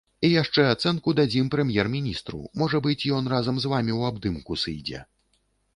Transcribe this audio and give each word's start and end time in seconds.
І 0.27 0.29
яшчэ 0.41 0.63
ацэнку 0.67 1.13
дадзім 1.19 1.51
прэм'ер-міністру, 1.55 2.41
можа 2.63 2.77
быць, 2.87 2.99
ён 3.19 3.33
разам 3.35 3.55
з 3.63 3.73
вамі 3.77 3.93
ў 3.99 4.13
абдымку 4.13 4.61
сыдзе. 4.65 5.07